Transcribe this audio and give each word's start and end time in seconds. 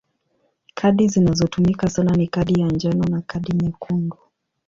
Kadi 0.73 1.07
zinazotumika 1.07 1.89
sana 1.89 2.15
ni 2.15 2.27
kadi 2.27 2.61
ya 2.61 2.67
njano 2.67 3.03
na 3.03 3.21
kadi 3.21 3.51
nyekundu. 3.53 4.17